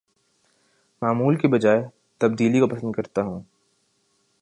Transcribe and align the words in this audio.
معمول 1.01 1.35
کے 1.35 1.47
بجاے 1.47 1.81
تبدیلی 2.21 2.59
کو 2.59 2.67
پسند 2.67 2.93
کرتا 2.93 3.21
ہوں 3.21 3.41